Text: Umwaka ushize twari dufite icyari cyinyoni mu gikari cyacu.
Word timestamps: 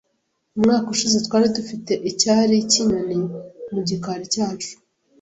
Umwaka 0.57 0.87
ushize 0.95 1.17
twari 1.25 1.47
dufite 1.57 1.91
icyari 2.09 2.55
cyinyoni 2.71 3.17
mu 3.73 3.79
gikari 3.87 4.25
cyacu. 4.33 4.71